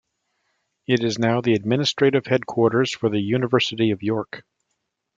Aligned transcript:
It 0.87 1.03
is 1.03 1.19
now 1.19 1.41
the 1.41 1.53
administrative 1.53 2.25
headquarters 2.25 2.91
for 2.91 3.07
the 3.07 3.21
University 3.21 3.91
of 3.91 4.01
York. 4.01 4.43